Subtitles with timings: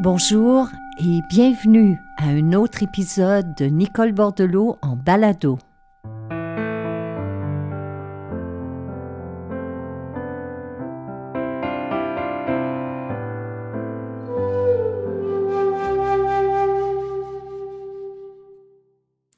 [0.00, 5.56] Bonjour et bienvenue à un autre épisode de Nicole Bordelot en balado.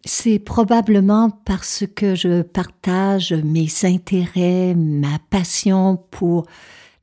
[0.07, 6.47] C'est probablement parce que je partage mes intérêts, ma passion pour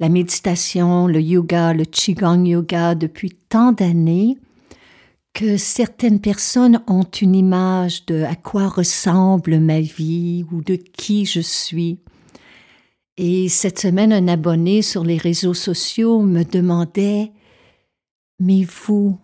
[0.04, 4.38] la méditation, le yoga, le qigong yoga depuis tant d'années
[5.34, 11.26] que certaines personnes ont une image de à quoi ressemble ma vie ou de qui
[11.26, 12.00] je suis.
[13.16, 17.32] Et cette semaine, un abonné sur les réseaux sociaux me demandait
[18.42, 19.18] Mais vous,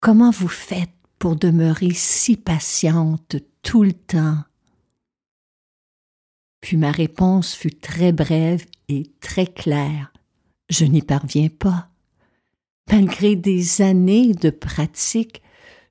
[0.00, 4.42] comment vous faites pour demeurer si patiente tout le temps
[6.66, 10.12] puis ma réponse fut très brève et très claire.
[10.68, 11.90] Je n'y parviens pas.
[12.90, 15.42] Malgré des années de pratique,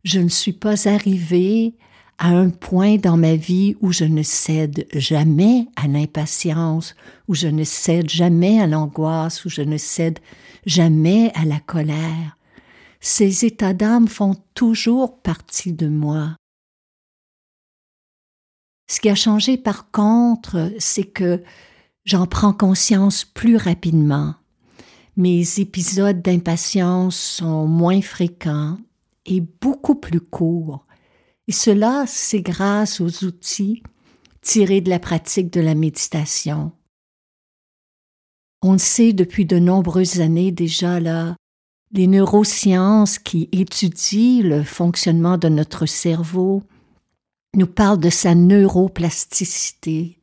[0.03, 1.75] je ne suis pas arrivée
[2.17, 6.93] à un point dans ma vie où je ne cède jamais à l'impatience,
[7.29, 10.19] où je ne cède jamais à l'angoisse, où je ne cède
[10.65, 12.37] jamais à la colère.
[12.99, 16.35] Ces états d'âme font toujours partie de moi.
[18.87, 21.43] Ce qui a changé par contre, c'est que
[22.05, 24.35] j'en prends conscience plus rapidement.
[25.17, 28.77] Mes épisodes d'impatience sont moins fréquents
[29.25, 30.85] et beaucoup plus courts.
[31.47, 33.81] Et cela, c'est grâce aux outils
[34.41, 36.71] tirés de la pratique de la méditation.
[38.61, 41.35] On le sait depuis de nombreuses années déjà là,
[41.91, 46.63] les neurosciences qui étudient le fonctionnement de notre cerveau
[47.55, 50.19] nous parle de sa neuroplasticité,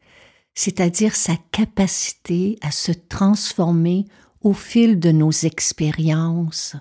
[0.54, 4.06] c'est-à-dire sa capacité à se transformer
[4.40, 6.76] au fil de nos expériences.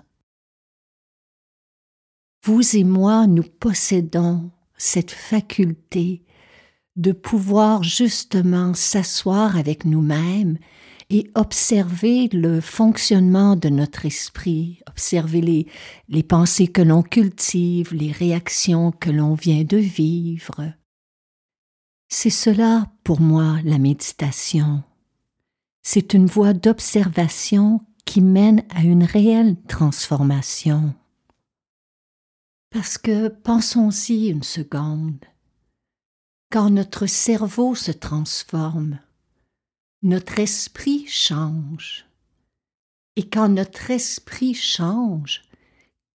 [2.44, 6.24] Vous et moi, nous possédons cette faculté
[6.96, 10.58] de pouvoir justement s'asseoir avec nous-mêmes
[11.12, 15.66] et observer le fonctionnement de notre esprit, observer les,
[16.08, 20.72] les pensées que l'on cultive, les réactions que l'on vient de vivre.
[22.08, 24.82] C'est cela pour moi la méditation.
[25.82, 30.94] C'est une voie d'observation qui mène à une réelle transformation.
[32.70, 35.22] Parce que pensons-y une seconde.
[36.50, 38.98] Quand notre cerveau se transforme,
[40.02, 42.06] notre esprit change.
[43.16, 45.42] Et quand notre esprit change,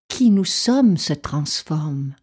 [0.08, 2.16] qui nous sommes se transforme.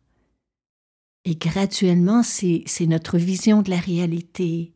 [1.24, 4.72] Et graduellement, c'est notre vision de la réalité,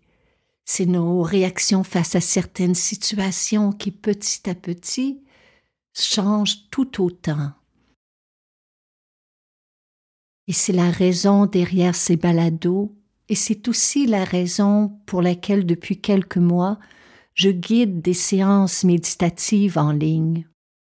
[0.65, 5.23] c'est nos réactions face à certaines situations qui petit à petit
[5.95, 7.53] changent tout autant.
[10.47, 12.98] Et c'est la raison derrière ces balados
[13.29, 16.79] et c'est aussi la raison pour laquelle depuis quelques mois,
[17.35, 20.47] je guide des séances méditatives en ligne.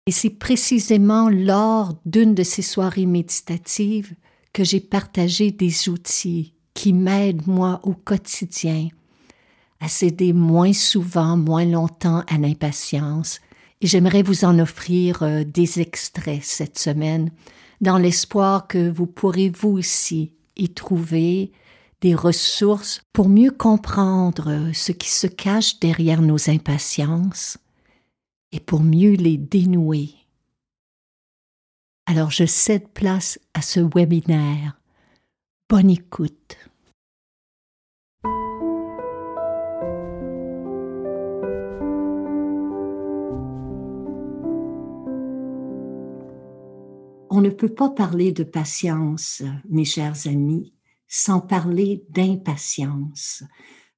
[0.06, 4.14] Et c'est précisément lors d'une de ces soirées méditatives
[4.54, 8.88] que j'ai partagé des outils qui m'aident moi au quotidien
[9.80, 13.40] à céder moins souvent, moins longtemps à l'impatience.
[13.82, 17.32] Et j'aimerais vous en offrir euh, des extraits cette semaine,
[17.80, 21.52] dans l'espoir que vous pourrez vous aussi y trouver
[22.02, 27.58] des ressources pour mieux comprendre ce qui se cache derrière nos impatiences
[28.52, 30.14] et pour mieux les dénouer.
[32.06, 34.80] Alors je cède place à ce webinaire.
[35.70, 36.58] Bonne écoute.
[47.30, 50.74] On ne peut pas parler de patience, mes chers amis,
[51.08, 53.44] sans parler d'impatience.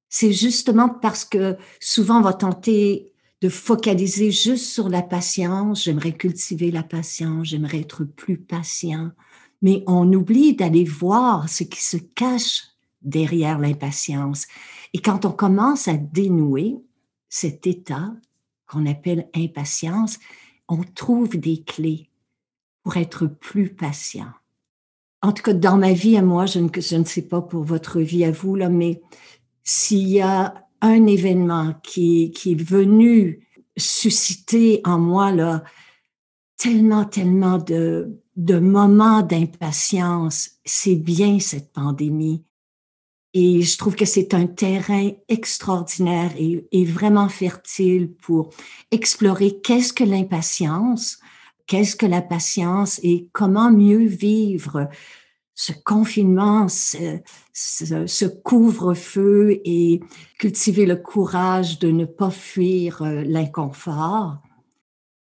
[0.08, 5.84] C'est justement parce que souvent on va tenter de focaliser juste sur la patience.
[5.84, 9.12] J'aimerais cultiver la patience, j'aimerais être plus patient.
[9.62, 12.64] Mais on oublie d'aller voir ce qui se cache
[13.02, 14.46] derrière l'impatience.
[14.92, 16.76] Et quand on commence à dénouer
[17.28, 18.12] cet état
[18.66, 20.18] qu'on appelle impatience,
[20.68, 22.10] on trouve des clés
[22.82, 24.32] pour être plus patient
[25.22, 28.24] en tout cas, dans ma vie à moi, je ne, sais pas pour votre vie
[28.24, 29.02] à vous, là, mais
[29.62, 33.46] s'il y a un événement qui, est venu
[33.76, 35.62] susciter en moi là,
[36.56, 42.42] tellement, tellement de, moments d'impatience, c'est bien cette pandémie.
[43.32, 48.50] Et je trouve que c'est un terrain extraordinaire et vraiment fertile pour
[48.90, 51.18] explorer qu'est-ce que l'impatience,
[51.70, 54.88] qu'est-ce que la patience et comment mieux vivre
[55.54, 60.00] ce confinement, ce, couvre-feu et
[60.40, 64.38] cultiver le courage de ne pas fuir euh, l'inconfort,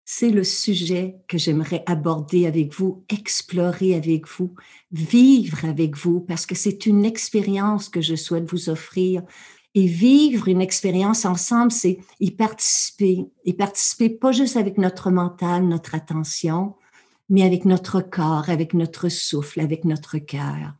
[0.04, 4.54] c'est le sujet que j'aimerais aborder avec vous, explorer avec vous,
[4.93, 9.22] vivre avec vous, parce que c'est une expérience que je souhaite vous offrir.
[9.78, 13.26] Et vivre une expérience ensemble, c'est y participer.
[13.44, 16.76] Y participer pas juste avec notre mental, notre attention,
[17.28, 20.73] mais avec notre corps, avec notre souffle, avec notre cœur.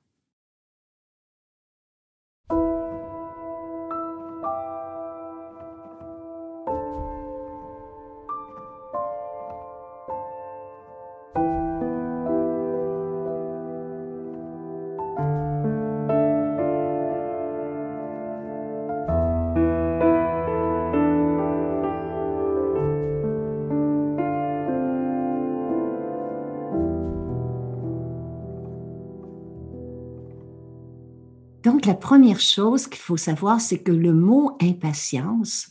[31.87, 35.69] La première chose qu'il faut savoir, c'est que le mot impatience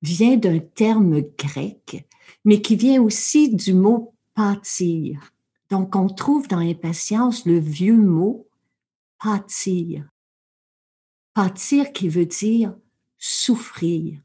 [0.00, 2.08] vient d'un terme grec,
[2.44, 5.32] mais qui vient aussi du mot pâtir.
[5.68, 8.46] Donc, on trouve dans impatience le vieux mot
[9.18, 10.08] pâtir.
[11.34, 12.72] Pâtir qui veut dire
[13.18, 14.20] souffrir.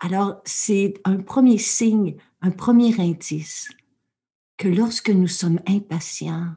[0.00, 3.70] Alors, c'est un premier signe, un premier indice
[4.58, 6.56] que lorsque nous sommes impatients,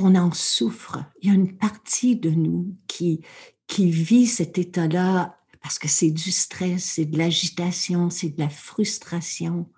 [0.00, 0.98] on en souffre.
[1.20, 3.22] Il y a une partie de nous qui,
[3.66, 8.48] qui vit cet état-là parce que c'est du stress, c'est de l'agitation, c'est de la
[8.48, 9.68] frustration.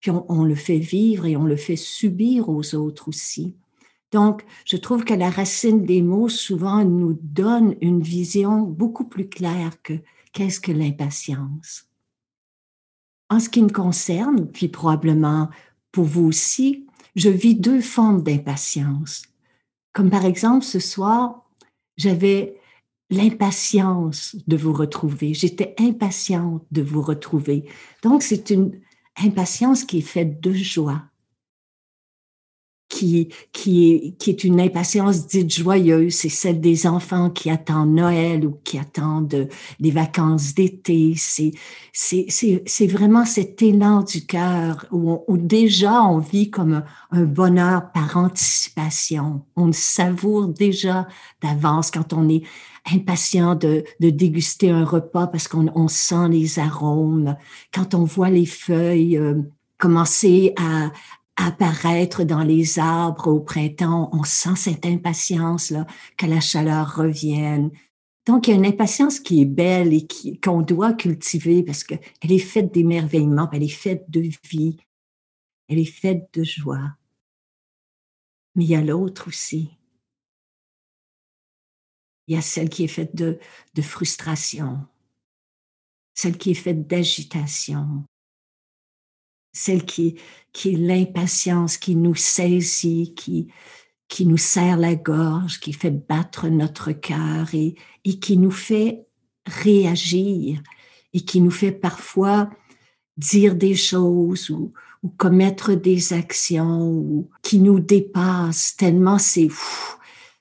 [0.00, 3.56] Puis on, le fait vivre et on le fait subir aux autres aussi.
[4.12, 9.28] Donc, je trouve que la racine des mots souvent nous donne une vision beaucoup plus
[9.28, 9.94] claire que
[10.32, 11.86] qu'est-ce que l'impatience.
[13.28, 15.50] En ce qui me concerne, puis probablement
[15.92, 16.86] pour vous aussi,
[17.16, 19.24] je vis deux formes d'impatience.
[19.98, 21.42] Comme par exemple, ce soir,
[21.96, 22.54] j'avais
[23.10, 25.34] l'impatience de vous retrouver.
[25.34, 27.64] J'étais impatiente de vous retrouver.
[28.04, 28.80] Donc, c'est une
[29.20, 31.02] impatience qui est faite de joie
[32.98, 38.44] qui, qui, qui est une impatience dite joyeuse, c'est celle des enfants qui attendent Noël
[38.44, 39.48] ou qui attendent
[39.78, 41.14] les vacances d'été.
[41.16, 49.44] C'est, vraiment cet élan du cœur où, déjà on vit comme un, bonheur par anticipation.
[49.54, 51.06] On savoure déjà
[51.40, 52.42] d'avance quand on est
[52.92, 57.36] impatient de, de déguster un repas parce qu'on on sent les arômes,
[57.72, 59.34] quand on voit les feuilles euh,
[59.78, 60.90] commencer à,
[61.38, 64.10] apparaître dans les arbres au printemps.
[64.12, 65.86] On sent cette impatience là
[66.16, 67.70] que la chaleur revienne.
[68.26, 70.06] Donc il y a une impatience qui est belle et
[70.42, 74.76] qu'on doit cultiver parce que elle est faite d'émerveillement, elle est faite de vie,
[75.68, 76.96] elle est faite de joie.
[78.54, 79.70] Mais il y a l'autre aussi.
[82.26, 83.38] Il y a celle qui est faite de,
[83.74, 84.86] de frustration,
[86.14, 88.04] celle qui est faite d'agitation,
[89.58, 90.16] celle qui,
[90.52, 93.48] qui est l'impatience qui nous saisit, qui,
[94.08, 97.74] qui nous serre la gorge, qui fait battre notre cœur et,
[98.04, 99.06] et qui nous fait
[99.46, 100.62] réagir
[101.12, 102.50] et qui nous fait parfois
[103.16, 104.72] dire des choses ou,
[105.02, 109.48] ou commettre des actions ou qui nous dépassent tellement c'est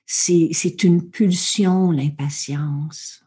[0.05, 3.23] c'est c'est une pulsion l'impatience.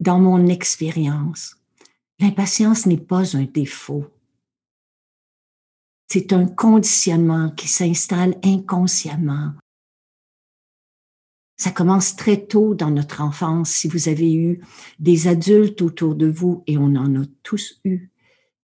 [0.00, 1.61] Dans mon expérience,
[2.22, 4.06] L'impatience n'est pas un défaut.
[6.08, 9.54] C'est un conditionnement qui s'installe inconsciemment.
[11.56, 13.72] Ça commence très tôt dans notre enfance.
[13.72, 14.64] Si vous avez eu
[15.00, 18.12] des adultes autour de vous, et on en a tous eu,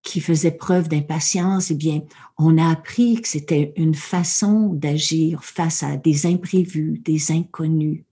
[0.03, 2.03] qui faisaient preuve d'impatience, eh bien,
[2.37, 8.05] on a appris que c'était une façon d'agir face à des imprévus, des inconnus.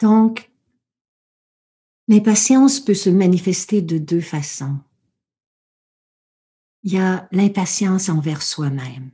[0.00, 0.50] Donc,
[2.06, 4.78] L'impatience peut se manifester de deux façons.
[6.82, 9.10] Il y a l'impatience envers soi-même.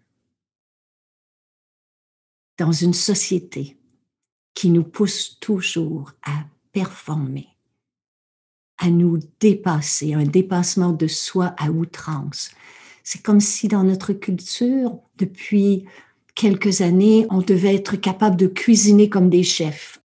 [2.58, 3.76] Dans une société
[4.54, 7.48] qui nous pousse toujours à performer,
[8.78, 12.50] à nous dépasser, un dépassement de soi à outrance.
[13.04, 15.84] C'est comme si dans notre culture, depuis
[16.34, 19.99] quelques années, on devait être capable de cuisiner comme des chefs,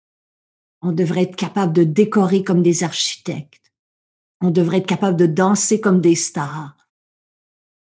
[0.84, 3.72] on devrait être capable de décorer comme des architectes.
[4.42, 6.76] On devrait être capable de danser comme des stars.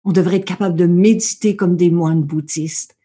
[0.05, 2.97] On devrait être capable de méditer comme des moines bouddhistes.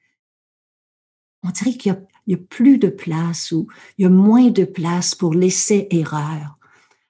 [1.43, 5.13] On dirait qu'il y, a plus de place ou il y a moins de place
[5.13, 6.57] pour l'essai-erreur.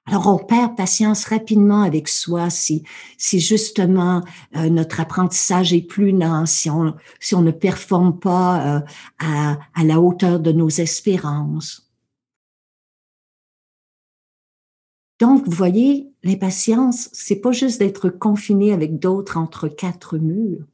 [0.08, 2.84] Alors on perd patience rapidement avec soi si,
[3.18, 4.22] si justement
[4.56, 8.80] euh, notre apprentissage est plus lent, si on, si on ne performe pas euh,
[9.20, 11.85] à, à la hauteur de nos espérances.
[15.26, 20.68] Donc, vous voyez, l'impatience, c'est pas juste d'être confiné avec d'autres entre quatre murs.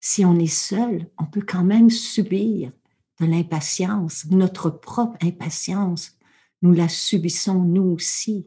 [0.00, 2.70] Si on est seul, on peut quand même subir
[3.18, 6.18] de l'impatience, notre propre impatience
[6.60, 8.46] nous la subissons nous aussi.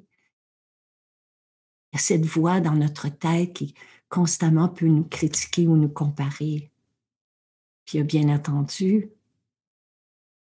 [1.91, 3.73] Il y a cette voix dans notre tête qui
[4.07, 6.71] constamment peut nous critiquer ou nous comparer.
[7.85, 9.09] Puis a bien entendu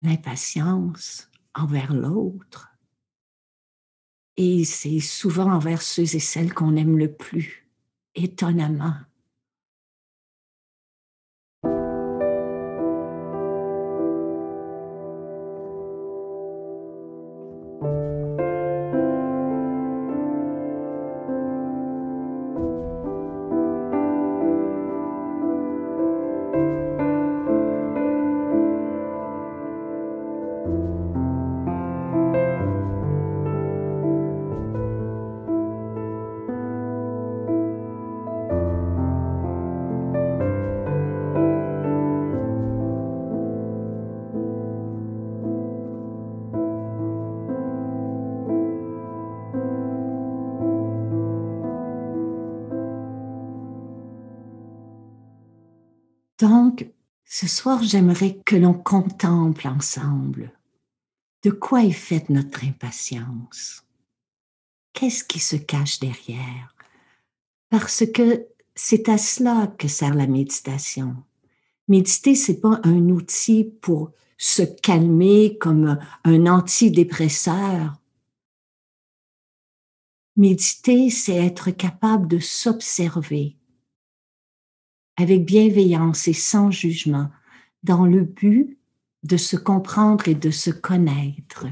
[0.01, 2.68] l'impatience envers l'autre.
[4.41, 7.67] Et c'est souvent envers ceux et celles qu'on aime le plus,
[8.15, 8.95] étonnamment.
[57.31, 60.51] Ce soir, j'aimerais que l'on contemple ensemble
[61.43, 63.85] de quoi est faite notre impatience.
[64.93, 66.75] Qu'est-ce qui se cache derrière?
[67.69, 71.15] Parce que c'est à cela que sert la méditation.
[71.87, 77.95] Méditer, c'est pas un outil pour se calmer comme un antidépresseur.
[80.35, 83.55] Méditer, c'est être capable de s'observer,
[85.19, 87.29] avec bienveillance et sans jugement,
[87.83, 88.77] dans le but
[89.23, 91.67] de se comprendre et de se connaître.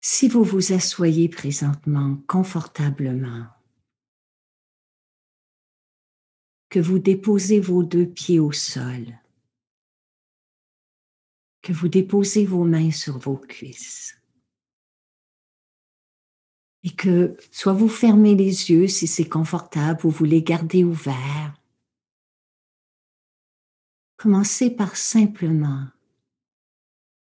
[0.00, 3.46] Si vous vous assoyez présentement confortablement,
[6.70, 9.06] que vous déposez vos deux pieds au sol,
[11.60, 14.16] que vous déposez vos mains sur vos cuisses,
[16.84, 21.58] et que soit vous fermez les yeux si c'est confortable ou vous les gardez ouverts.
[24.16, 25.86] Commencez par simplement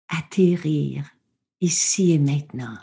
[0.08, 1.10] atterrir
[1.60, 2.78] ici et maintenant.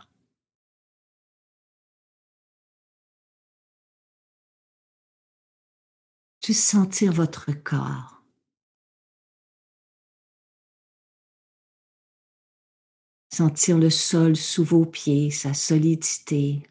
[6.45, 8.14] Juste sentir votre corps.
[13.35, 16.63] Sentir le sol sous vos pieds, sa solidité.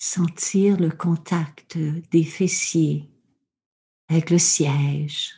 [0.00, 3.08] Sentir le contact des fessiers
[4.08, 5.34] avec le siège.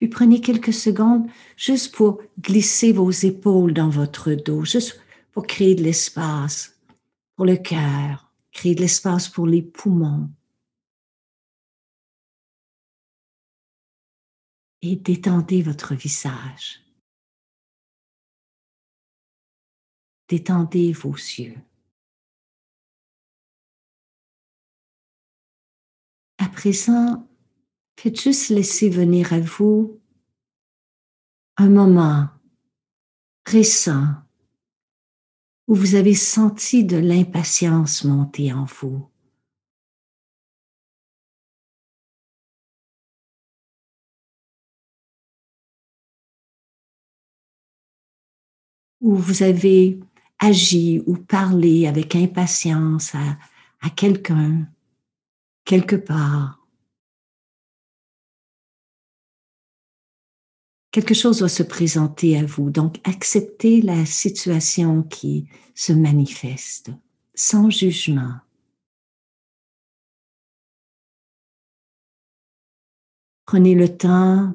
[0.00, 5.00] Puis prenez quelques secondes juste pour glisser vos épaules dans votre dos, juste
[5.32, 6.80] pour créer de l'espace
[7.36, 10.28] pour le cœur, créer de l'espace pour les poumons.
[14.82, 16.80] Et détendez votre visage.
[20.28, 21.56] Détendez vos yeux.
[26.38, 27.26] À présent,
[27.98, 30.00] faites juste laisser venir à vous
[31.56, 32.28] un moment
[33.46, 34.14] récent
[35.66, 39.10] où vous avez senti de l'impatience monter en vous.
[49.00, 49.98] Où vous avez
[50.38, 53.38] agi ou parlé avec impatience à,
[53.80, 54.66] à quelqu'un,
[55.64, 56.66] quelque part.
[60.90, 66.90] Quelque chose va se présenter à vous, donc acceptez la situation qui se manifeste
[67.34, 68.34] sans jugement.
[73.44, 74.54] Prenez le temps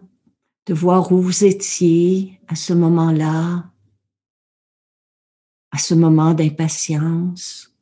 [0.66, 3.73] de voir où vous étiez à ce moment-là,
[5.74, 7.76] à ce moment d'impatience.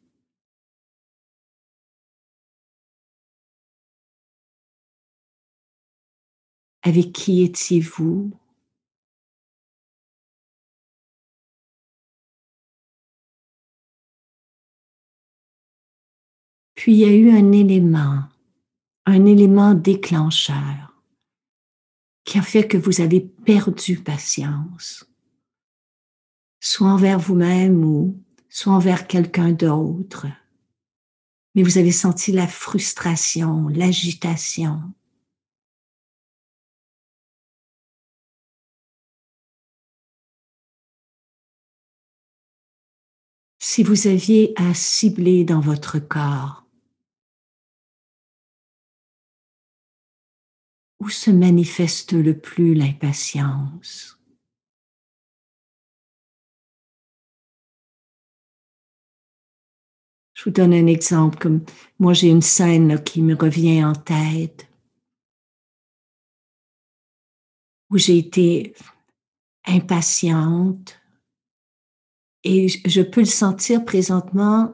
[6.84, 8.32] Avec qui étiez-vous?
[16.74, 18.24] Puis il y a eu un élément
[19.06, 20.96] un élément déclencheur
[22.24, 25.11] qui a fait que vous avez perdu patience,
[26.62, 30.28] soit envers vous-même ou soit envers quelqu'un d'autre.
[31.56, 34.94] Mais vous avez senti la frustration, l'agitation.
[43.60, 46.66] Si vous aviez à cibler dans votre corps
[51.00, 54.21] où se manifeste le plus l'impatience?
[60.42, 61.64] Je vous donne un exemple, comme
[62.00, 64.68] moi j'ai une scène qui me revient en tête,
[67.92, 68.74] où j'ai été
[69.68, 71.00] impatiente
[72.44, 74.74] et je peux le sentir présentement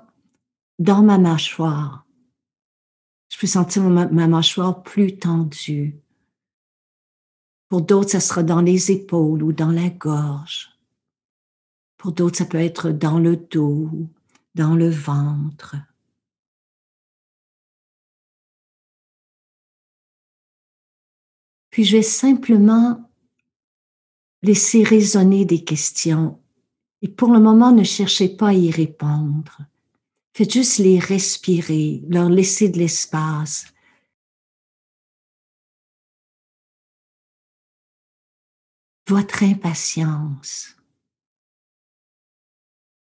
[0.79, 2.07] dans ma mâchoire.
[3.27, 5.99] Je peux sentir ma, ma mâchoire plus tendue.
[7.67, 10.69] Pour d'autres, ça sera dans les épaules ou dans la gorge.
[11.97, 13.91] Pour d'autres, ça peut être dans le dos,
[14.57, 15.75] dans le ventre.
[21.69, 23.07] Puis je vais simplement
[24.41, 26.41] laisser résonner des questions
[27.03, 29.59] et pour le moment ne cherchez pas à y répondre.
[30.33, 33.67] Faites juste les respirer, leur laisser de l'espace.
[39.07, 40.76] Votre impatience,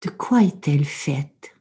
[0.03, 1.55] de quoi est-elle faite?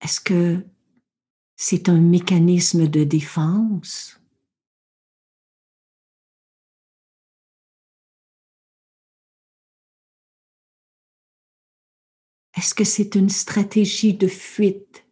[0.00, 0.64] Est-ce que
[1.56, 4.20] c'est un mécanisme de défense?
[12.56, 15.06] Est-ce que c'est une stratégie de fuite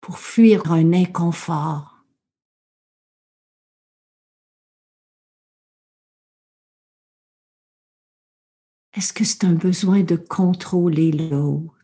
[0.00, 1.93] pour fuir un inconfort?
[8.96, 11.74] Est-ce que c'est un besoin de contrôler l'autre?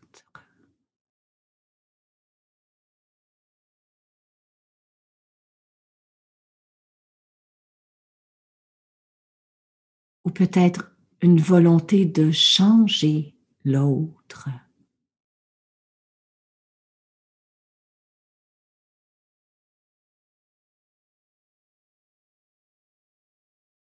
[10.23, 14.47] Ou peut-être une volonté de changer l'autre?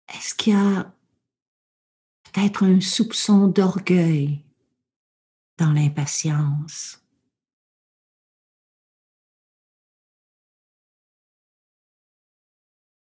[0.08, 0.96] Est-ce qu'il y a
[2.34, 4.44] peut-être un soupçon d'orgueil
[5.58, 7.00] dans l'impatience.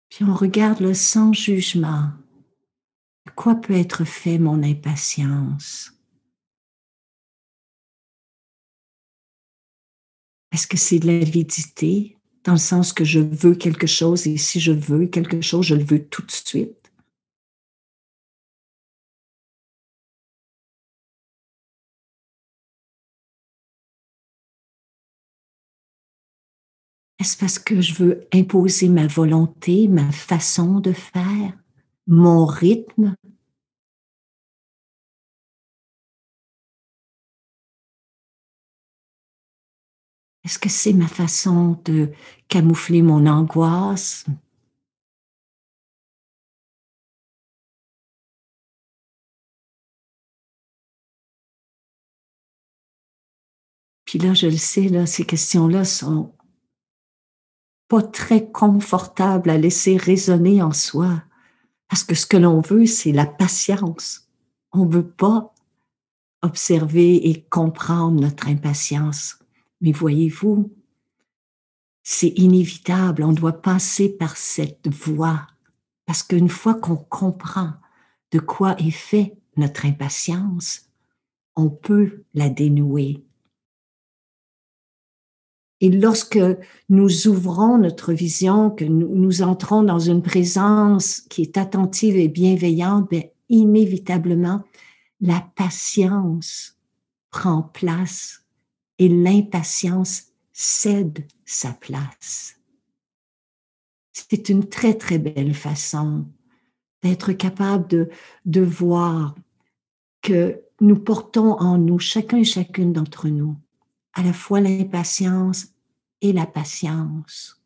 [0.10, 2.12] Puis on regarde le sans jugement.
[3.26, 5.94] De quoi peut être fait mon impatience?
[10.52, 14.60] Est-ce que c'est de l'avidité, dans le sens que je veux quelque chose et si
[14.60, 16.81] je veux quelque chose, je le veux tout de suite?
[27.22, 31.56] Est-ce parce que je veux imposer ma volonté, ma façon de faire,
[32.08, 33.16] mon rythme?
[40.44, 42.12] Est-ce que c'est ma façon de
[42.48, 44.26] camoufler mon angoisse?
[54.06, 56.34] Puis là, je le sais, là, ces questions-là sont
[57.92, 61.24] pas très confortable à laisser résonner en soi.
[61.90, 64.30] Parce que ce que l'on veut, c'est la patience.
[64.72, 65.54] On veut pas
[66.42, 69.40] observer et comprendre notre impatience.
[69.82, 70.74] Mais voyez-vous,
[72.02, 73.24] c'est inévitable.
[73.24, 75.46] On doit passer par cette voie.
[76.06, 77.74] Parce qu'une fois qu'on comprend
[78.32, 80.90] de quoi est fait notre impatience,
[81.58, 83.26] on peut la dénouer.
[85.82, 86.40] Et lorsque
[86.90, 93.10] nous ouvrons notre vision, que nous, entrons dans une présence qui est attentive et bienveillante,
[93.10, 94.64] bien, inévitablement,
[95.20, 96.78] la patience
[97.32, 98.46] prend place
[99.00, 102.58] et l'impatience cède sa place.
[104.14, 106.28] C'est une très, très belle façon
[107.02, 108.10] d'être capable de,
[108.46, 109.34] de voir
[110.22, 113.56] que nous portons en nous, chacun et chacune d'entre nous,
[114.14, 115.68] à la fois l'impatience
[116.22, 117.62] et la patience.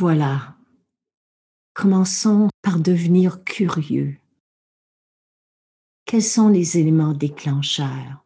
[0.00, 0.56] Voilà.
[1.74, 4.18] Commençons par devenir curieux.
[6.06, 8.24] Quels sont les éléments déclencheurs?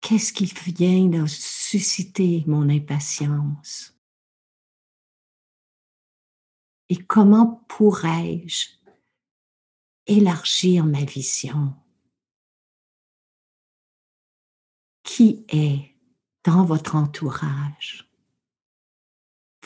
[0.00, 3.96] Qu'est-ce qui vient de susciter mon impatience?
[6.88, 8.70] Et comment pourrais-je
[10.08, 11.76] élargir ma vision?
[15.04, 15.94] Qui est
[16.42, 18.02] dans votre entourage?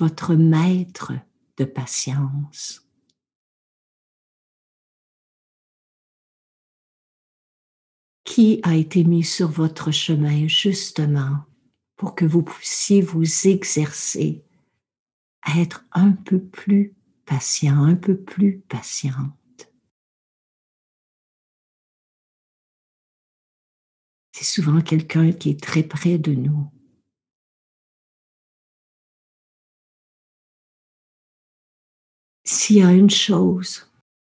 [0.00, 1.12] Votre maître
[1.58, 2.88] de patience
[8.24, 11.44] qui a été mis sur votre chemin justement
[11.96, 14.42] pour que vous puissiez vous exercer
[15.42, 16.94] à être un peu plus
[17.26, 19.70] patient, un peu plus patiente?
[24.32, 26.79] C'est souvent quelqu'un qui est très près de nous.
[32.52, 33.86] S'il y a une chose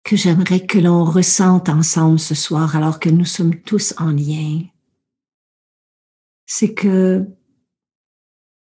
[0.02, 4.62] que j'aimerais que l'on ressente ensemble ce soir alors que nous sommes tous en lien,
[6.46, 7.26] c'est que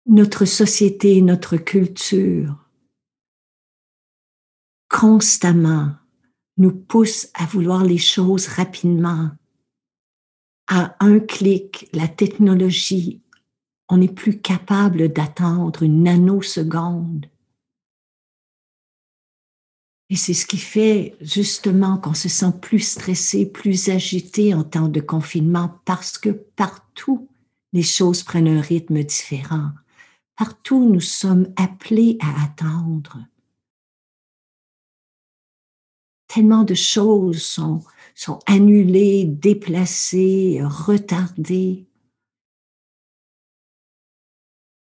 [0.07, 2.69] notre société, notre culture,
[4.89, 5.95] constamment
[6.57, 9.31] nous pousse à vouloir les choses rapidement.
[10.67, 13.21] À un clic, la technologie,
[13.87, 17.29] on n'est plus capable d'attendre une nanoseconde
[20.09, 24.87] et c'est ce qui fait justement qu'on se sent plus stressé, plus agité en temps
[24.87, 27.29] de confinement parce que partout,
[27.73, 29.71] les choses prennent un rythme différent.
[30.35, 33.19] Partout, nous sommes appelés à attendre.
[36.27, 37.83] Tellement de choses sont,
[38.15, 41.87] sont annulées, déplacées, retardées.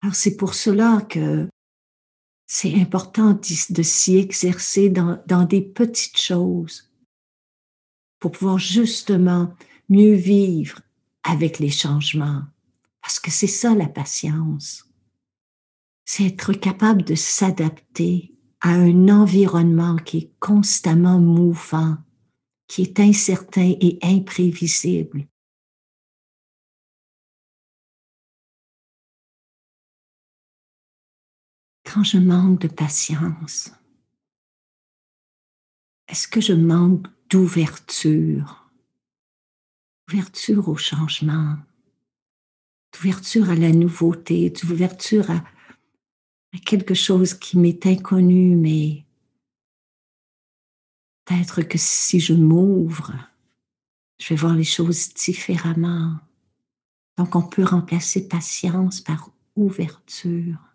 [0.03, 1.49] Alors c'est pour cela que
[2.51, 6.91] c'est important de, s'y exercer dans, des petites choses
[8.19, 9.55] pour pouvoir justement
[9.91, 10.81] mieux vivre
[11.23, 12.43] avec les changements.
[13.03, 14.87] Parce que c'est ça la patience.
[16.07, 21.99] C'est être capable de s'adapter à un environnement qui est constamment mouvant,
[22.67, 25.29] qui est incertain et imprévisible.
[31.88, 33.72] Quand je manque de patience
[36.07, 38.70] Est-ce que je manque d'ouverture?
[40.09, 41.57] Ouverture au changement,
[42.92, 45.44] d'ouverture à la nouveauté, d'ouverture à,
[46.55, 49.05] à quelque chose qui m'est inconnu, mais
[51.24, 53.12] peut-être que si je m'ouvre,
[54.18, 56.18] je vais voir les choses différemment.
[57.16, 60.68] Donc on peut remplacer patience par ouverture.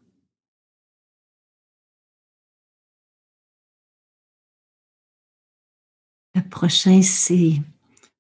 [6.36, 7.62] Le prochain, c'est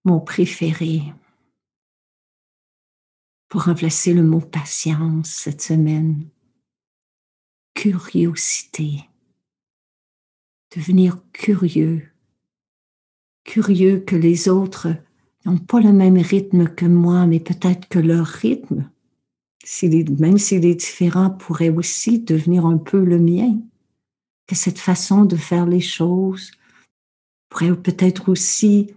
[0.05, 1.01] mon préféré.
[3.49, 6.27] Pour remplacer le mot patience cette semaine,
[7.73, 9.09] curiosité.
[10.75, 12.09] Devenir curieux.
[13.43, 14.89] Curieux que les autres
[15.45, 18.89] n'ont pas le même rythme que moi, mais peut-être que leur rythme,
[20.19, 23.59] même s'il est différent, pourrait aussi devenir un peu le mien.
[24.45, 26.51] Que cette façon de faire les choses,
[27.53, 28.95] pourrait peut-être aussi,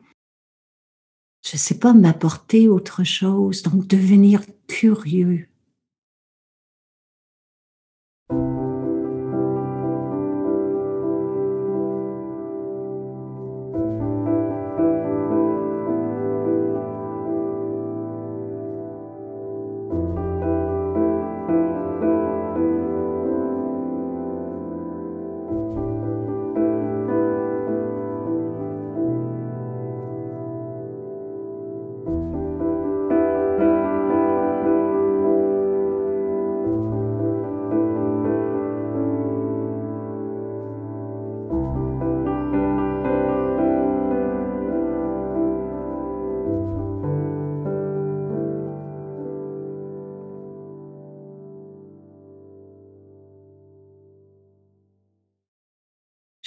[1.47, 5.49] je ne sais pas, m'apporter autre chose, donc devenir curieux.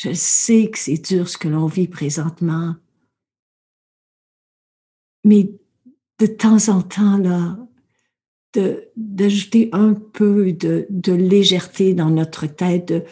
[0.01, 2.77] Je sais que c'est dur ce que l'on vit présentement.
[5.25, 5.51] Mais
[6.19, 7.57] de temps en temps, là,
[8.95, 13.03] d'ajouter un peu de, de, légèreté dans notre tête, de,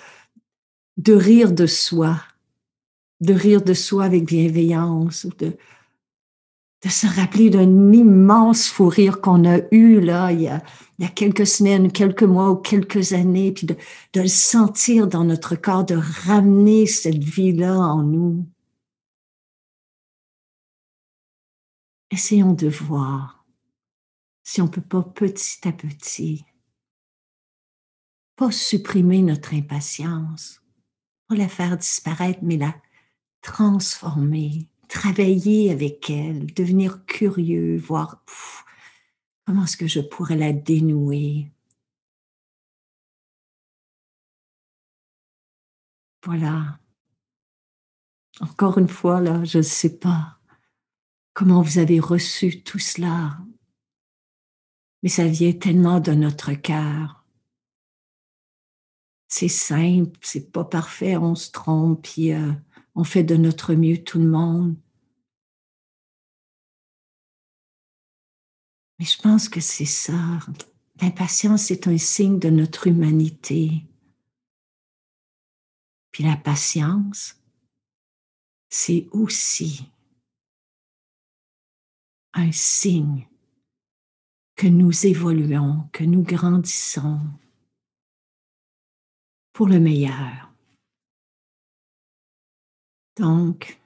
[0.95, 2.21] de rire de soi,
[3.19, 5.57] de rire de soi avec bienveillance, de,
[6.83, 10.63] de se rappeler d'un immense fou rire qu'on a eu là il y a,
[10.97, 13.75] il y a quelques semaines, quelques mois ou quelques années, puis de,
[14.13, 18.47] de le sentir dans notre corps, de ramener cette vie-là en nous.
[22.11, 23.45] Essayons de voir
[24.43, 26.45] si on peut pas petit à petit,
[28.37, 30.61] pas supprimer notre impatience,
[31.27, 32.73] pas la faire disparaître, mais la
[33.41, 38.23] transformer, travailler avec elle, devenir curieux, voir
[39.45, 41.51] comment est-ce que je pourrais la dénouer?
[46.25, 46.79] Voilà.
[48.41, 50.39] Encore une fois, là, je ne sais pas
[51.33, 53.37] comment vous avez reçu tout cela,
[55.03, 57.23] mais ça vient tellement de notre cœur.
[59.29, 62.53] C'est simple, c'est pas parfait, on se trompe, puis euh,
[62.97, 64.75] on fait de notre mieux tout le monde.
[68.97, 70.39] Mais je pense que c'est ça.
[70.99, 73.85] L'impatience est un signe de notre humanité.
[76.09, 77.39] Puis la patience,
[78.69, 79.91] c'est aussi
[82.33, 83.27] un signe
[84.55, 87.21] que nous évoluons, que nous grandissons
[89.53, 90.46] pour le meilleur.
[93.17, 93.79] Donc,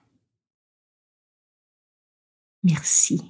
[2.64, 3.22] merci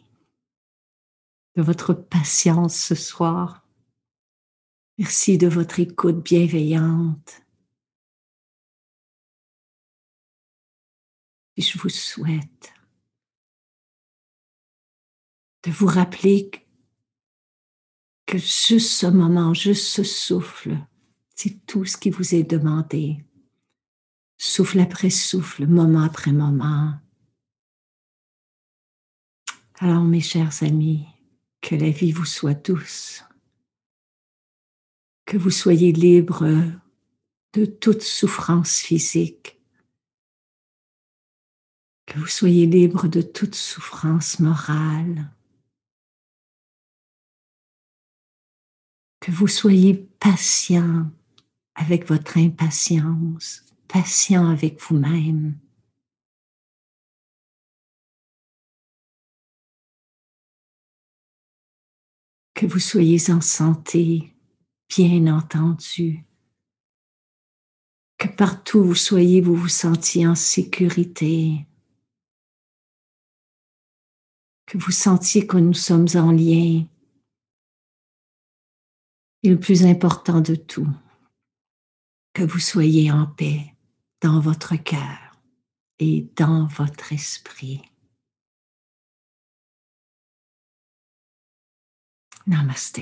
[1.56, 3.68] de votre patience ce soir.
[4.98, 7.42] Merci de votre écoute bienveillante.
[11.58, 12.74] Et je vous souhaite
[15.64, 16.50] de vous rappeler
[18.26, 20.78] que juste ce moment, juste ce souffle,
[21.36, 23.24] c'est tout ce qui vous est demandé
[24.41, 26.99] souffle après souffle, moment après moment.
[29.75, 31.06] Alors, mes chers amis,
[31.62, 33.23] que la vie vous soit douce,
[35.25, 36.47] que vous soyez libre
[37.54, 39.62] de toute souffrance physique,
[42.08, 45.32] que vous soyez libre de toute souffrance morale,
[49.19, 51.12] que vous soyez patient
[51.75, 55.60] avec votre impatience, patient avec vous-même.
[62.54, 64.34] Que vous soyez en santé,
[64.88, 66.23] bien entendu.
[68.17, 71.65] Que partout où vous soyez, vous vous sentiez en sécurité.
[74.67, 76.86] Que vous sentiez que nous sommes en lien.
[79.43, 80.88] Et le plus important de tout,
[82.34, 83.70] que vous soyez en paix
[84.21, 85.36] dans votre cœur
[85.99, 87.81] et dans votre esprit.
[92.47, 93.01] Namaste.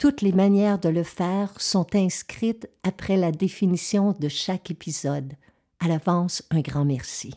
[0.00, 5.34] toutes les manières de le faire sont inscrites après la définition de chaque épisode.
[5.78, 7.34] À l'avance, un grand merci.